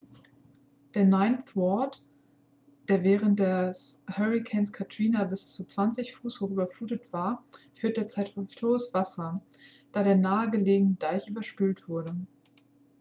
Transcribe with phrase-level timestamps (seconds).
[0.95, 2.01] der ninth ward
[2.87, 7.43] der während des hurrikans katrina bis zu 20 fuß hoch überflutet war
[7.75, 9.43] führt derzeit hüfthohes wasser
[9.91, 12.15] da der nahe gelegene deich überspült wurde